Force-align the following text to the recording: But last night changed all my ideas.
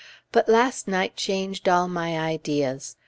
But 0.31 0.49
last 0.49 0.87
night 0.87 1.15
changed 1.15 1.69
all 1.69 1.87
my 1.87 2.17
ideas. 2.19 2.95